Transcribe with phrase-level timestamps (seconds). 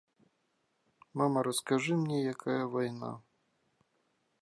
[1.21, 3.15] Мама, раскажы мне, якая вайна.